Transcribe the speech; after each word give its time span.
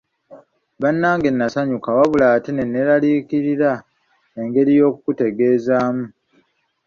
Bannange 0.81 1.29
nasanyuka 1.31 1.89
wabula 1.97 2.25
ate 2.35 2.49
ne 2.53 2.63
neeraliikirira 2.71 3.71
engeri 4.41 4.71
y'okukutegeezaamu. 4.79 6.05